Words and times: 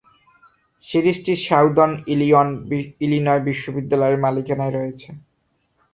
সিরিজটি 0.85 1.33
Southern 1.45 1.93
Illinois 3.03 3.41
বিশ্ববিদ্যালয়ের 3.47 4.17
মালিকানায় 4.25 4.73
রয়েছে। 4.73 5.09